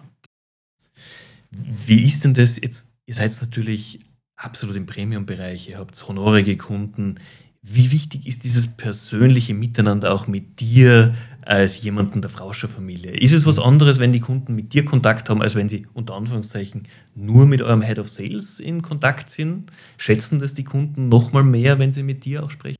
[1.52, 2.88] Wie ist denn das jetzt?
[3.06, 4.00] Ihr seid natürlich
[4.36, 7.16] absolut im Premium-Bereich, ihr habt honorige Kunden.
[7.62, 11.16] Wie wichtig ist dieses persönliche Miteinander auch mit dir
[11.48, 13.12] als jemanden der Frauscher Familie?
[13.12, 16.16] Ist es was anderes, wenn die Kunden mit dir Kontakt haben, als wenn sie unter
[16.16, 19.72] Anführungszeichen nur mit eurem Head of Sales in Kontakt sind?
[19.98, 22.78] Schätzen das die Kunden nochmal mehr, wenn sie mit dir auch sprechen?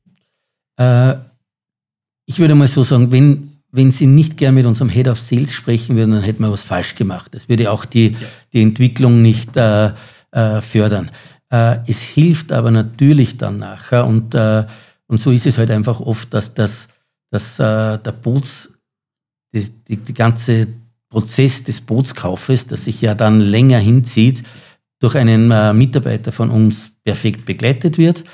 [0.78, 1.14] Äh,
[2.26, 5.52] ich würde mal so sagen, wenn, wenn Sie nicht gern mit unserem Head of Sales
[5.52, 7.34] sprechen würden, dann hätten wir was falsch gemacht.
[7.34, 8.18] Das würde auch die, ja.
[8.52, 9.92] die Entwicklung nicht äh,
[10.30, 11.10] äh, fördern.
[11.50, 14.66] Äh, es hilft aber natürlich dann nachher und, äh,
[15.06, 16.87] und so ist es halt einfach oft, dass, das,
[17.30, 18.70] dass äh, der Boots,
[19.52, 20.68] die, die, die ganze
[21.08, 24.42] Prozess des Bootskaufes, das sich ja dann länger hinzieht,
[25.00, 28.24] durch einen äh, Mitarbeiter von uns perfekt begleitet wird.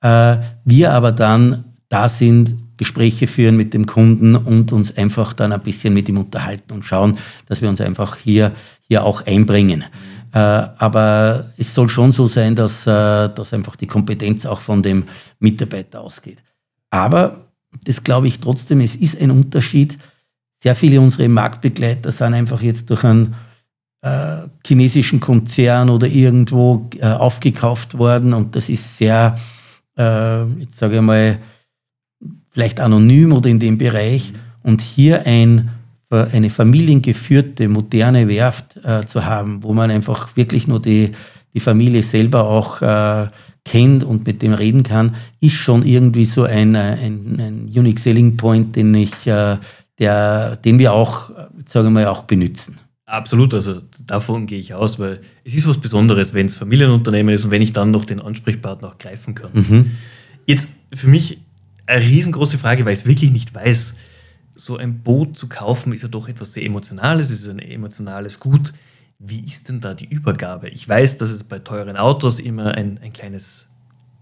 [0.00, 5.52] Äh, wir aber dann da sind, Gespräche führen mit dem Kunden und uns einfach dann
[5.52, 8.52] ein bisschen mit ihm unterhalten und schauen, dass wir uns einfach hier,
[8.88, 9.84] hier auch einbringen.
[10.32, 14.82] Äh, aber es soll schon so sein, dass, äh, dass einfach die Kompetenz auch von
[14.82, 15.04] dem
[15.38, 16.38] Mitarbeiter ausgeht.
[16.90, 17.51] Aber
[17.84, 19.98] das glaube ich trotzdem, es ist ein Unterschied.
[20.62, 23.34] Sehr viele unserer Marktbegleiter sind einfach jetzt durch einen
[24.02, 29.38] äh, chinesischen Konzern oder irgendwo äh, aufgekauft worden und das ist sehr,
[29.96, 31.38] äh, jetzt sage ich mal,
[32.52, 34.32] vielleicht anonym oder in dem Bereich.
[34.62, 35.70] Und hier ein,
[36.10, 41.12] eine familiengeführte, moderne Werft äh, zu haben, wo man einfach wirklich nur die,
[41.54, 43.28] die Familie selber auch äh,
[43.64, 47.98] kennt und mit dem reden kann, ist schon irgendwie so ein, äh, ein, ein Unique
[47.98, 49.58] Selling Point, den ich, äh,
[49.98, 51.30] der, den wir auch,
[51.66, 52.78] sagen wir mal, auch benutzen.
[53.12, 57.44] Absolut, also davon gehe ich aus, weil es ist was Besonderes, wenn es Familienunternehmen ist
[57.44, 59.50] und wenn ich dann noch den Ansprechpartner auch greifen kann.
[59.52, 59.90] Mhm.
[60.46, 61.38] Jetzt für mich
[61.86, 63.94] eine riesengroße Frage, weil ich es wirklich nicht weiß.
[64.56, 68.40] So ein Boot zu kaufen ist ja doch etwas sehr Emotionales, es ist ein emotionales
[68.40, 68.72] Gut.
[69.24, 70.68] Wie ist denn da die Übergabe?
[70.68, 73.66] Ich weiß, dass es bei teuren Autos immer ein, ein kleines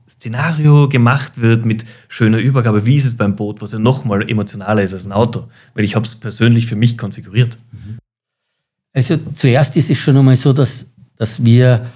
[0.07, 2.85] Szenario gemacht wird mit schöner Übergabe.
[2.85, 5.49] Wie ist es beim Boot, was ja nochmal emotionaler ist als ein Auto?
[5.73, 7.57] Weil ich habe es persönlich für mich konfiguriert.
[8.93, 10.85] Also zuerst ist es schon einmal so, dass,
[11.17, 11.87] dass wir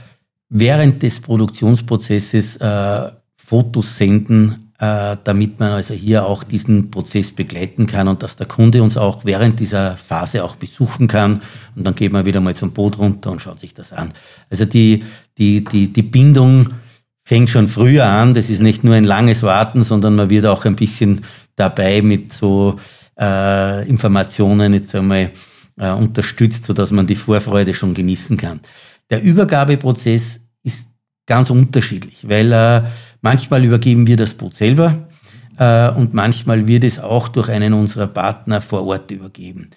[0.49, 7.87] während des Produktionsprozesses äh, Fotos senden äh, damit man also hier auch diesen Prozess begleiten
[7.87, 11.43] kann und dass der Kunde uns auch während dieser Phase auch besuchen kann.
[11.77, 14.13] Und dann geht man wieder mal zum Boot runter und schaut sich das an.
[14.51, 15.05] Also die,
[15.39, 16.71] die, die, die Bindung
[17.25, 18.35] fängt schon früher an.
[18.35, 21.21] Das ist nicht nur ein langes Warten, sondern man wird auch ein bisschen
[21.57, 22.77] dabei mit so
[23.19, 25.31] äh, Informationen jetzt einmal
[25.79, 28.61] äh, unterstützt, sodass man die Vorfreude schon genießen kann.
[29.11, 30.41] Der Übergabeprozess
[31.27, 32.83] ganz unterschiedlich, weil äh,
[33.25, 35.09] Manchmal übergeben wir das Boot selber
[35.57, 39.71] äh, und manchmal wird es auch durch einen unserer Partner vor Ort übergeben.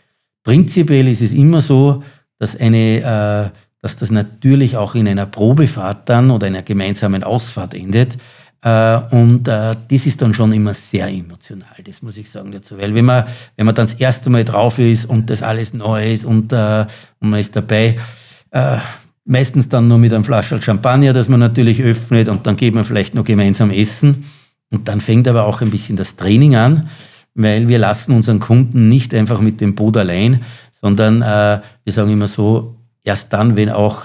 [0.44, 2.04] Prinzipiell ist es immer so,
[2.40, 7.74] dass, eine, äh, dass das natürlich auch in einer Probefahrt dann oder einer gemeinsamen Ausfahrt
[7.74, 8.18] endet.
[8.62, 12.78] Äh, und äh, das ist dann schon immer sehr emotional, das muss ich sagen dazu.
[12.78, 13.24] Weil wenn man,
[13.56, 16.86] wenn man dann das erste Mal drauf ist und das alles neu ist und, äh,
[17.22, 17.98] und man ist dabei,
[18.52, 18.78] äh,
[19.30, 22.86] Meistens dann nur mit einem Flasche Champagner, das man natürlich öffnet und dann geht man
[22.86, 24.24] vielleicht noch gemeinsam essen.
[24.72, 26.90] Und dann fängt aber auch ein bisschen das Training an,
[27.36, 30.44] weil wir lassen unseren Kunden nicht einfach mit dem Boot allein,
[30.82, 34.04] sondern äh, wir sagen immer so, erst dann, wenn auch,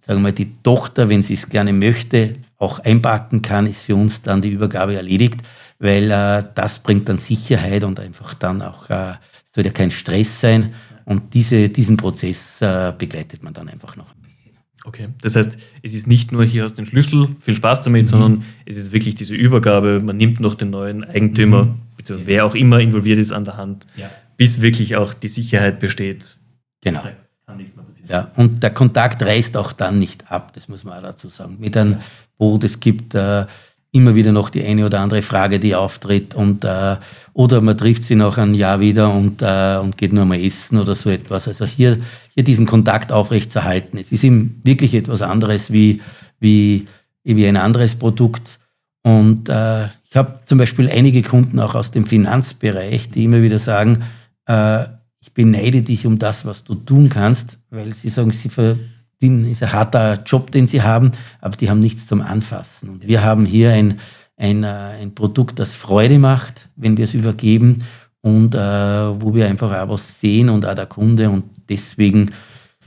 [0.00, 4.22] sagen wir die Tochter, wenn sie es gerne möchte, auch einpacken kann, ist für uns
[4.22, 5.40] dann die Übergabe erledigt,
[5.80, 9.14] weil äh, das bringt dann Sicherheit und einfach dann auch, äh,
[9.52, 10.72] soll ja kein Stress sein
[11.04, 14.52] und diese, diesen Prozess äh, begleitet man dann einfach noch ein bisschen.
[14.84, 18.08] Okay, das heißt, es ist nicht nur hier aus den Schlüssel, viel Spaß damit, mhm.
[18.08, 21.74] sondern es ist wirklich diese Übergabe, man nimmt noch den neuen Eigentümer, mhm.
[21.96, 24.10] beziehungsweise wer auch immer involviert ist an der Hand, ja.
[24.36, 26.36] bis wirklich auch die Sicherheit besteht.
[26.80, 27.02] Genau.
[27.46, 28.08] Kann nichts mehr passieren.
[28.10, 31.56] Ja, und der Kontakt reißt auch dann nicht ab, das muss man auch dazu sagen.
[31.60, 31.98] Mit einem
[32.38, 33.44] Boot, es gibt äh,
[33.94, 36.96] immer wieder noch die eine oder andere Frage, die auftritt und äh,
[37.32, 40.78] oder man trifft sie nach einem Jahr wieder und, äh, und geht nur mal essen
[40.78, 41.46] oder so etwas.
[41.46, 41.98] Also hier,
[42.34, 43.96] hier diesen Kontakt aufrechtzuerhalten.
[43.98, 46.02] Es ist ihm wirklich etwas anderes wie,
[46.40, 46.86] wie,
[47.22, 48.58] wie ein anderes Produkt.
[49.02, 53.60] Und äh, ich habe zum Beispiel einige Kunden auch aus dem Finanzbereich, die immer wieder
[53.60, 54.02] sagen,
[54.46, 54.82] äh,
[55.20, 58.50] ich beneide dich um das, was du tun kannst, weil sie sagen, sie
[59.20, 62.90] ist ein harter Job, den sie haben, aber die haben nichts zum Anfassen.
[62.90, 63.98] Und wir haben hier ein,
[64.36, 64.66] ein, äh,
[65.00, 67.84] ein Produkt, das Freude macht, wenn wir es übergeben
[68.20, 72.30] und äh, wo wir einfach auch was sehen und auch der Kunde und deswegen,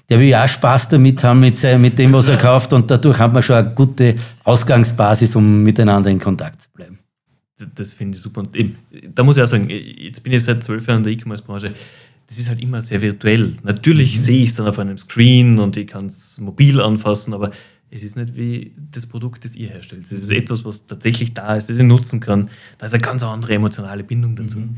[0.10, 3.20] der will ja auch Spaß damit haben, mit, mit dem, was er kauft und dadurch
[3.20, 7.00] haben wir schon eine gute Ausgangsbasis, um miteinander in Kontakt zu bleiben.
[7.76, 8.42] Das finde ich super.
[8.42, 8.78] Und eben,
[9.16, 11.72] da muss ich auch sagen, jetzt bin ich seit zwölf Jahren in der E-Commerce-Branche
[12.28, 13.56] das ist halt immer sehr virtuell.
[13.64, 14.22] Natürlich mhm.
[14.22, 17.52] sehe ich es dann auf einem Screen und ich kann es mobil anfassen, aber
[17.90, 20.04] es ist nicht wie das Produkt, das ihr herstellt.
[20.04, 22.50] Es ist etwas, was tatsächlich da ist, das ich nutzen kann.
[22.78, 24.60] Da ist eine ganz andere emotionale Bindung dazu.
[24.60, 24.78] Mhm.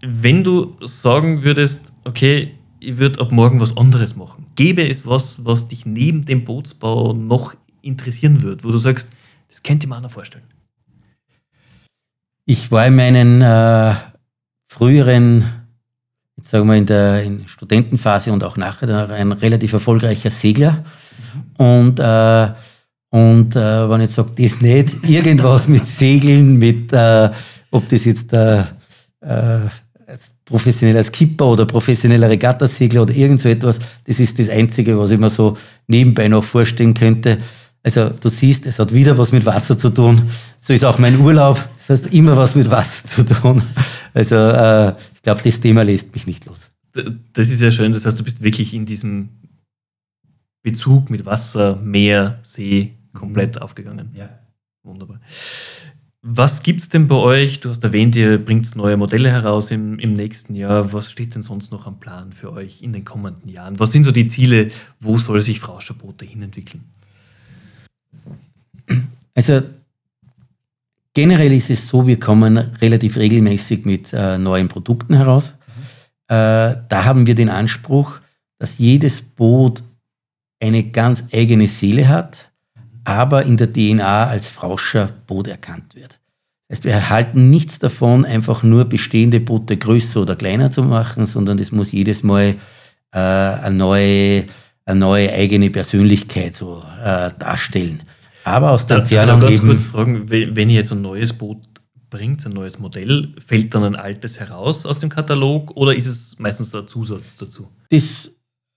[0.00, 5.44] Wenn du sagen würdest, okay, ich würde ab morgen was anderes machen, gäbe es was,
[5.44, 9.10] was dich neben dem Bootsbau noch interessieren würde, wo du sagst,
[9.48, 10.44] das könnte ich mir auch noch vorstellen?
[12.44, 13.94] Ich war in meinen äh,
[14.68, 15.44] früheren,
[16.50, 20.82] sagen wir in der in Studentenphase und auch nachher ein relativ erfolgreicher Segler.
[21.58, 22.48] Und, äh,
[23.10, 27.30] und äh, wenn ich sage, das nicht, irgendwas mit Segeln, mit, äh,
[27.70, 28.60] ob das jetzt äh,
[29.20, 29.68] äh,
[30.46, 35.18] professioneller Skipper oder professioneller Regattasegler oder irgend so etwas, das ist das Einzige, was ich
[35.18, 35.56] mir so
[35.86, 37.38] nebenbei noch vorstellen könnte.
[37.82, 40.22] Also du siehst, es hat wieder was mit Wasser zu tun.
[40.60, 41.62] So ist auch mein Urlaub.
[41.88, 43.62] Das heißt immer was mit Wasser zu tun.
[44.12, 46.68] Also äh, ich glaube, das Thema lässt mich nicht los.
[47.32, 47.92] Das ist ja schön.
[47.92, 49.30] Das heißt, du bist wirklich in diesem
[50.62, 53.62] Bezug mit Wasser, Meer, See komplett mhm.
[53.62, 54.10] aufgegangen.
[54.14, 54.28] Ja.
[54.82, 55.20] Wunderbar.
[56.20, 57.60] Was gibt es denn bei euch?
[57.60, 60.92] Du hast erwähnt, ihr bringt neue Modelle heraus im, im nächsten Jahr.
[60.92, 63.80] Was steht denn sonst noch am Plan für euch in den kommenden Jahren?
[63.80, 64.70] Was sind so die Ziele?
[65.00, 66.84] Wo soll sich Frau Schabote hinentwickeln?
[69.34, 69.62] Also
[71.18, 75.52] generell ist es so, wir kommen relativ regelmäßig mit äh, neuen Produkten heraus.
[75.66, 75.82] Mhm.
[76.28, 78.20] Äh, da haben wir den Anspruch,
[78.60, 79.82] dass jedes Boot
[80.62, 82.52] eine ganz eigene Seele hat,
[83.02, 86.20] aber in der DNA als Frauscher Boot erkannt wird.
[86.68, 91.26] Das heißt, wir erhalten nichts davon, einfach nur bestehende Boote größer oder kleiner zu machen,
[91.26, 92.54] sondern es muss jedes Mal
[93.10, 94.44] äh, eine, neue,
[94.84, 98.04] eine neue eigene Persönlichkeit so äh, darstellen.
[98.44, 101.58] Aber aus der Entfernung Darf ich ganz kurz fragen, wenn ihr jetzt ein neues Boot
[102.10, 106.36] bringt, ein neues Modell, fällt dann ein altes heraus aus dem Katalog oder ist es
[106.38, 107.68] meistens der Zusatz dazu?
[107.90, 108.30] Das,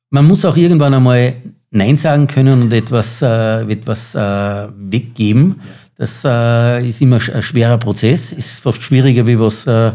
[0.10, 1.34] man muss auch irgendwann einmal
[1.71, 5.62] Nein sagen können und etwas, äh, etwas äh, weggeben.
[5.97, 9.93] Das äh, ist immer ein schwerer Prozess, ist oft schwieriger, wie, was, äh,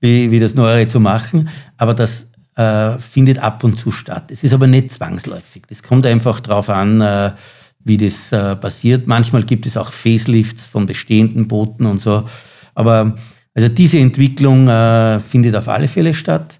[0.00, 1.48] wie, wie das Neuere zu machen,
[1.78, 4.30] aber das äh, findet ab und zu statt.
[4.30, 5.62] Es ist aber nicht zwangsläufig.
[5.68, 7.32] Das kommt einfach darauf an, äh,
[7.84, 9.06] wie das äh, passiert.
[9.06, 12.24] Manchmal gibt es auch Facelifts von bestehenden Booten und so.
[12.74, 13.16] Aber
[13.54, 16.58] also diese Entwicklung äh, findet auf alle Fälle statt.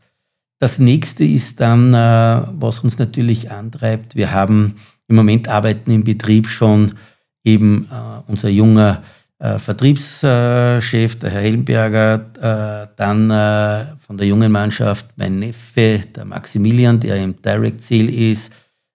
[0.61, 4.15] Das nächste ist dann, äh, was uns natürlich antreibt.
[4.15, 4.77] Wir haben
[5.09, 6.93] im Moment arbeiten im Betrieb schon
[7.43, 9.03] eben äh, unser junger
[9.39, 16.25] äh, Vertriebschef, der Herr Helmberger, äh, dann äh, von der jungen Mannschaft mein Neffe, der
[16.25, 18.53] Maximilian, der im Direct Sale ist,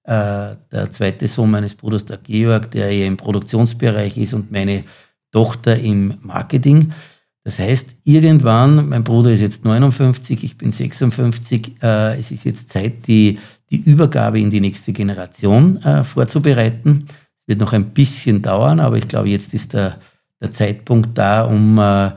[0.09, 4.83] äh, der zweite Sohn meines Bruders, der Georg, der eher im Produktionsbereich ist und meine
[5.31, 6.91] Tochter im Marketing.
[7.43, 12.71] Das heißt, irgendwann, mein Bruder ist jetzt 59, ich bin 56, äh, es ist jetzt
[12.71, 13.37] Zeit, die,
[13.69, 17.05] die Übergabe in die nächste Generation äh, vorzubereiten.
[17.07, 19.99] Es wird noch ein bisschen dauern, aber ich glaube, jetzt ist der,
[20.41, 22.11] der Zeitpunkt da, um, äh,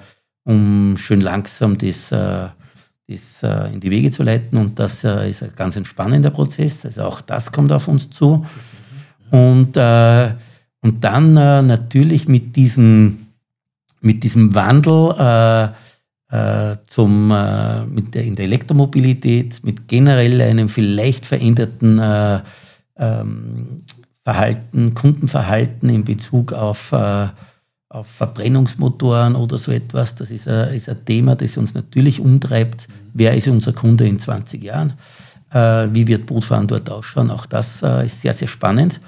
[0.44, 2.48] um schön langsam das äh,
[3.12, 6.84] das äh, in die Wege zu leiten und das äh, ist ein ganz entspannender Prozess.
[6.84, 8.46] Also auch das kommt auf uns zu.
[9.30, 10.30] Und, äh,
[10.80, 13.28] und dann äh, natürlich mit, diesen,
[14.00, 21.26] mit diesem Wandel äh, äh, zum, mit der, in der Elektromobilität, mit generell einem vielleicht
[21.26, 22.00] veränderten
[22.96, 23.78] ähm,
[24.24, 26.92] Verhalten, Kundenverhalten in Bezug auf
[27.92, 30.14] auf Verbrennungsmotoren oder so etwas.
[30.14, 32.88] Das ist ein, ist ein Thema, das uns natürlich umtreibt.
[33.14, 34.94] Wer ist unser Kunde in 20 Jahren?
[35.50, 37.30] Äh, wie wird Bootfahren dort ausschauen?
[37.30, 39.00] Auch das äh, ist sehr, sehr spannend.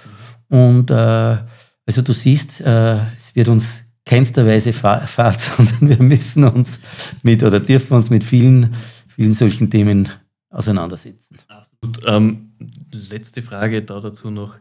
[0.49, 1.39] Und äh,
[1.87, 6.79] also du siehst, äh, es wird uns keinster Weise Fahrt, sondern wir müssen uns
[7.23, 8.75] mit oder dürfen uns mit vielen,
[9.09, 10.09] vielen solchen Themen
[10.51, 11.39] auseinandersetzen.
[11.49, 12.01] Absolut.
[12.07, 12.53] Ähm,
[13.11, 14.57] letzte Frage da dazu noch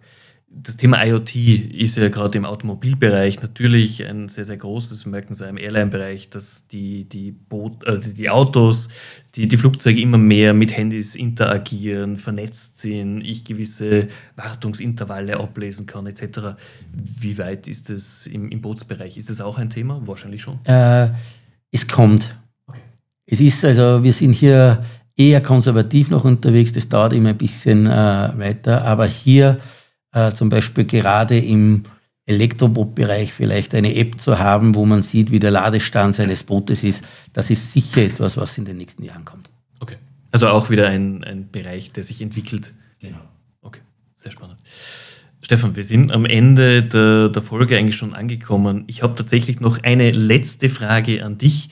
[0.55, 5.05] das Thema IoT ist ja gerade im Automobilbereich natürlich ein sehr, sehr großes.
[5.05, 8.89] Wir merken es ja im Airline-Bereich, dass die, die, Boot, äh, die Autos,
[9.35, 16.05] die, die Flugzeuge immer mehr mit Handys interagieren, vernetzt sind, ich gewisse Wartungsintervalle ablesen kann,
[16.05, 16.55] etc.
[16.91, 19.17] Wie weit ist das im, im Bootsbereich?
[19.17, 20.01] Ist das auch ein Thema?
[20.05, 20.63] Wahrscheinlich schon.
[20.65, 21.09] Äh,
[21.71, 22.35] es kommt.
[22.67, 22.79] Okay.
[23.25, 24.83] Es ist also, wir sind hier
[25.17, 29.59] eher konservativ noch unterwegs, das dauert immer ein bisschen äh, weiter, aber hier
[30.13, 31.83] äh, zum Beispiel gerade im
[32.25, 37.03] Elektrobootbereich vielleicht eine App zu haben, wo man sieht, wie der Ladestand seines Bootes ist,
[37.33, 39.49] das ist sicher etwas, was in den nächsten Jahren kommt.
[39.79, 39.97] Okay.
[40.31, 42.73] Also auch wieder ein, ein Bereich, der sich entwickelt.
[42.99, 43.19] Genau.
[43.61, 43.81] Okay,
[44.15, 44.57] sehr spannend.
[45.41, 48.85] Stefan, wir sind am Ende der, der Folge eigentlich schon angekommen.
[48.87, 51.67] Ich habe tatsächlich noch eine letzte Frage an dich.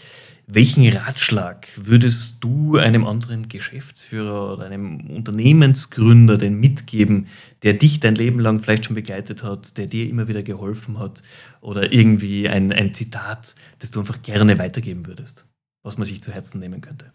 [0.54, 7.28] Welchen Ratschlag würdest du einem anderen Geschäftsführer oder einem Unternehmensgründer denn mitgeben,
[7.64, 11.24] der dich dein Leben lang vielleicht schon begleitet hat, der dir immer wieder geholfen hat
[11.62, 15.46] oder irgendwie ein, ein Zitat, das du einfach gerne weitergeben würdest,
[15.84, 17.14] was man sich zu Herzen nehmen könnte?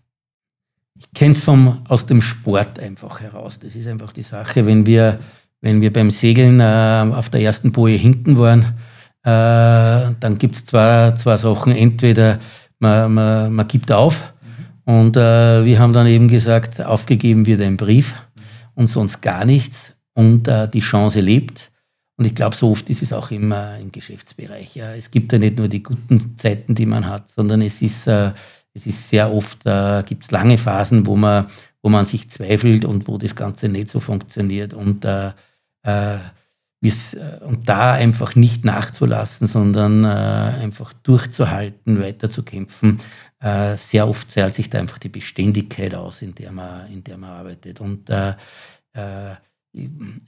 [0.99, 3.59] Ich kenne es aus dem Sport einfach heraus.
[3.59, 5.21] Das ist einfach die Sache, wenn wir,
[5.61, 8.63] wenn wir beim Segeln äh, auf der ersten Boje hinten waren,
[9.25, 11.73] äh, dann gibt es zwei, zwei Sachen.
[11.77, 12.39] Entweder
[12.79, 14.33] man, man, man gibt auf
[14.85, 18.15] Und äh, wir haben dann eben gesagt, aufgegeben wird ein Brief
[18.75, 19.93] und sonst gar nichts.
[20.15, 21.71] Und äh, die Chance lebt.
[22.17, 24.75] Und ich glaube, so oft ist es auch immer im Geschäftsbereich.
[24.75, 24.95] Ja.
[24.95, 28.33] Es gibt ja nicht nur die guten Zeiten, die man hat, sondern es ist, äh,
[28.73, 31.47] es ist sehr oft, äh, gibt es lange Phasen, wo man,
[31.83, 34.73] wo man sich zweifelt und wo das Ganze nicht so funktioniert.
[34.73, 35.33] Und, äh,
[35.83, 36.19] äh,
[37.45, 43.01] und da einfach nicht nachzulassen, sondern äh, einfach durchzuhalten, weiterzukämpfen.
[43.41, 47.19] Äh, sehr oft zahlt sich da einfach die Beständigkeit aus, in der man, in der
[47.19, 47.81] man arbeitet.
[47.81, 48.35] Und äh,
[48.93, 49.37] äh,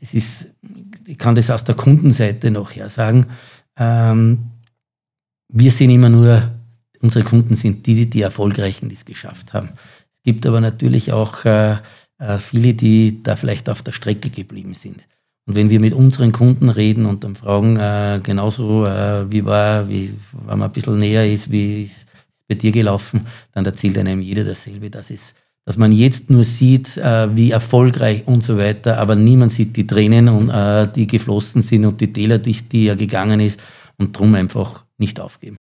[0.00, 0.46] es ist,
[1.06, 3.26] ich kann das aus der Kundenseite noch her sagen,
[3.78, 4.50] ähm,
[5.48, 6.50] wir sehen immer nur,
[7.00, 9.70] unsere Kunden sind die, die erfolgreichen, die es geschafft haben.
[10.16, 11.76] Es gibt aber natürlich auch äh,
[12.18, 15.00] äh, viele, die da vielleicht auf der Strecke geblieben sind.
[15.48, 19.88] Und wenn wir mit unseren Kunden reden und dann fragen, äh, genauso äh, wie war,
[19.88, 20.12] wie,
[20.46, 22.04] wenn man ein bisschen näher ist, wie ist
[22.46, 25.34] bei dir gelaufen, dann erzählt einem jeder dasselbe, dass es
[25.64, 29.86] dass man jetzt nur sieht, äh, wie erfolgreich und so weiter, aber niemand sieht die
[29.86, 33.60] Tränen, und, äh, die geflossen sind und die Täler, die, die er gegangen ist
[33.98, 35.56] und darum einfach nicht aufgeben.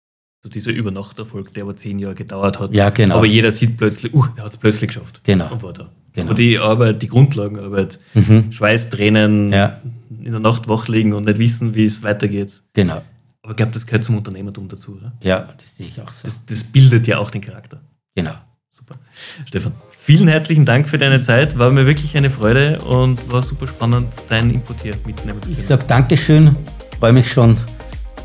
[0.42, 2.74] So dieser Übernachterfolg, der aber zehn Jahre gedauert hat.
[2.74, 3.16] Ja, genau.
[3.16, 5.22] Aber jeder sieht plötzlich, uh, er hat es plötzlich geschafft.
[5.24, 5.50] Genau.
[5.50, 5.90] Und war da.
[6.14, 6.26] Genau.
[6.26, 8.52] Aber die Arbeit, die Grundlagenarbeit, mhm.
[8.52, 9.80] Schweiß, Tränen, ja.
[10.10, 12.62] in der Nacht wach liegen und nicht wissen, wie es weitergeht.
[12.72, 13.02] Genau.
[13.42, 15.12] Aber ich glaube, das gehört zum Unternehmertum dazu, oder?
[15.22, 16.22] Ja, das sehe ich auch so.
[16.24, 17.80] Das, das bildet ja auch den Charakter.
[18.14, 18.32] Genau.
[18.70, 18.96] Super.
[19.44, 21.58] Stefan, vielen herzlichen Dank für deine Zeit.
[21.58, 25.60] War mir wirklich eine Freude und war super spannend, deinen Input hier mitnehmen zu können.
[25.60, 26.56] Ich sage Dankeschön,
[26.98, 27.56] freue mich schon,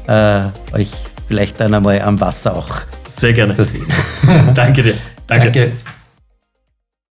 [0.07, 0.89] äh, euch
[1.27, 2.69] vielleicht dann einmal am Wasser auch
[3.07, 3.55] Sehr gerne.
[3.55, 3.87] zu sehen.
[4.53, 4.95] Danke dir.
[5.27, 5.51] Danke.
[5.51, 5.71] Danke.